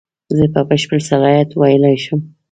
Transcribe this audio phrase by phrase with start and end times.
[0.37, 2.19] زه په بشپړ صلاحیت ویلای شم.